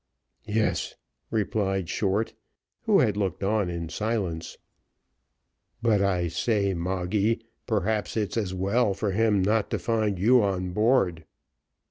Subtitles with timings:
[0.47, 0.95] "Yes,"
[1.29, 2.33] replied Short,
[2.85, 4.57] who had looked on in silence.
[5.79, 10.71] "But, I say, Moggy, perhaps it's as well for him not to find you on
[10.71, 11.25] board."